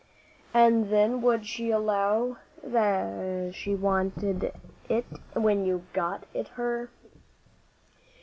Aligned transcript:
"And 0.51 0.89
then 0.91 1.21
would 1.21 1.45
she 1.45 1.69
allow 1.69 2.37
she 2.63 2.71
had 3.69 3.81
wanted 3.81 4.51
it 4.89 5.05
when 5.35 5.63
you 5.63 5.83
got 5.93 6.23
it 6.33 6.47
her?" 6.57 6.89